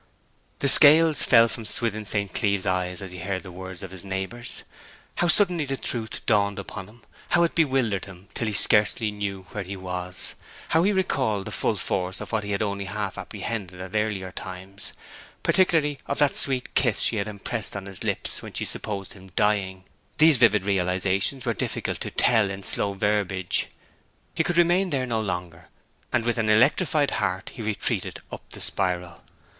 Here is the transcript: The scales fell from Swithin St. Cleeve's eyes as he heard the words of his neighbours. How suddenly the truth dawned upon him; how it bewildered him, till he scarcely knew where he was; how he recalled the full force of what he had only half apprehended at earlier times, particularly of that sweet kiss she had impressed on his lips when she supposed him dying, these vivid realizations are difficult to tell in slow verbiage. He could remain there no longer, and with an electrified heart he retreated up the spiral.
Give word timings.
The 0.57 0.67
scales 0.67 1.21
fell 1.21 1.47
from 1.47 1.63
Swithin 1.63 2.05
St. 2.05 2.33
Cleeve's 2.33 2.65
eyes 2.65 3.03
as 3.03 3.11
he 3.11 3.19
heard 3.19 3.43
the 3.43 3.51
words 3.51 3.83
of 3.83 3.91
his 3.91 4.03
neighbours. 4.03 4.63
How 5.17 5.27
suddenly 5.27 5.63
the 5.65 5.77
truth 5.77 6.25
dawned 6.25 6.57
upon 6.57 6.87
him; 6.87 7.03
how 7.29 7.43
it 7.43 7.53
bewildered 7.53 8.05
him, 8.05 8.27
till 8.33 8.47
he 8.47 8.53
scarcely 8.53 9.11
knew 9.11 9.45
where 9.51 9.63
he 9.63 9.77
was; 9.77 10.33
how 10.69 10.81
he 10.81 10.91
recalled 10.91 11.45
the 11.45 11.51
full 11.51 11.75
force 11.75 12.19
of 12.19 12.31
what 12.31 12.43
he 12.43 12.49
had 12.49 12.63
only 12.63 12.85
half 12.85 13.15
apprehended 13.15 13.79
at 13.79 13.93
earlier 13.93 14.31
times, 14.31 14.93
particularly 15.43 15.99
of 16.07 16.17
that 16.17 16.35
sweet 16.35 16.73
kiss 16.73 17.01
she 17.01 17.17
had 17.17 17.27
impressed 17.27 17.75
on 17.75 17.85
his 17.85 18.03
lips 18.03 18.41
when 18.41 18.53
she 18.53 18.65
supposed 18.65 19.13
him 19.13 19.29
dying, 19.35 19.83
these 20.17 20.39
vivid 20.39 20.63
realizations 20.63 21.45
are 21.45 21.53
difficult 21.53 22.01
to 22.01 22.09
tell 22.09 22.49
in 22.49 22.63
slow 22.63 22.93
verbiage. 22.93 23.67
He 24.33 24.43
could 24.43 24.57
remain 24.57 24.89
there 24.89 25.05
no 25.05 25.21
longer, 25.21 25.69
and 26.11 26.25
with 26.25 26.39
an 26.39 26.49
electrified 26.49 27.11
heart 27.11 27.49
he 27.53 27.61
retreated 27.61 28.19
up 28.31 28.41
the 28.49 28.61
spiral. 28.61 29.21